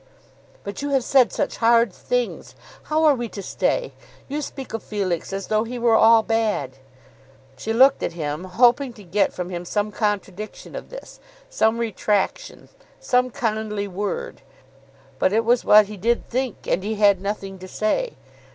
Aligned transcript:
"But 0.63 0.81
you 0.81 0.89
have 0.89 1.03
said 1.03 1.31
such 1.31 1.57
hard 1.57 1.93
things! 1.93 2.55
How 2.85 3.03
are 3.03 3.13
we 3.13 3.29
to 3.29 3.43
stay? 3.43 3.93
You 4.27 4.41
speak 4.41 4.73
of 4.73 4.81
Felix 4.81 5.31
as 5.31 5.45
though 5.45 5.63
he 5.63 5.77
were 5.77 5.93
all 5.93 6.23
bad." 6.23 6.79
She 7.55 7.71
looked 7.71 8.01
at 8.01 8.13
him 8.13 8.45
hoping 8.45 8.93
to 8.93 9.03
get 9.03 9.31
from 9.31 9.51
him 9.51 9.63
some 9.63 9.91
contradiction 9.91 10.75
of 10.75 10.89
this, 10.89 11.19
some 11.51 11.77
retractation, 11.77 12.69
some 12.99 13.29
kindly 13.29 13.87
word; 13.87 14.41
but 15.19 15.31
it 15.33 15.45
was 15.45 15.63
what 15.63 15.85
he 15.85 15.97
did 15.97 16.27
think, 16.27 16.65
and 16.65 16.83
he 16.83 16.95
had 16.95 17.21
nothing 17.21 17.59
to 17.59 17.67
say. 17.67 18.13